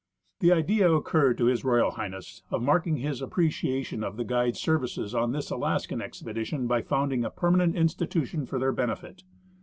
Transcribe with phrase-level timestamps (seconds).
[0.39, 1.93] The idea occurred to H.R.
[2.11, 2.41] H.
[2.49, 7.29] of marking his appreciation of the guides' services on this Alaskan expedition by founding a
[7.29, 9.21] permanent institution for their benefit.